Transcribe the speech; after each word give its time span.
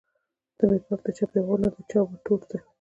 نه 0.57 0.63
مې 0.69 0.77
پام 0.85 0.99
د 1.05 1.07
چا 1.17 1.25
پیغور 1.33 1.59
د 1.61 1.67
چا 1.91 1.99
وتور 2.03 2.39
ته 2.49 2.57